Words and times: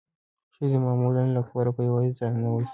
ښځې 0.55 0.77
معمولا 0.85 1.23
له 1.35 1.41
کوره 1.49 1.71
په 1.77 1.81
یوازې 1.89 2.11
ځان 2.19 2.33
نه 2.43 2.49
وځي. 2.53 2.67